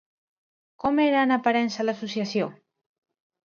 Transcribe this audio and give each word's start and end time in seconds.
Com 0.83 1.03
era 1.03 1.21
en 1.27 1.37
aparença 1.37 1.87
l'associació? 1.87 2.51